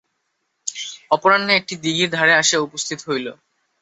অপরাহ্নে 1.11 1.53
একটা 1.55 1.75
দিঘির 1.83 2.09
ধারে 2.11 2.33
আসিয়া 2.33 2.65
উপস্থিত 2.67 2.99
হইল। 3.07 3.27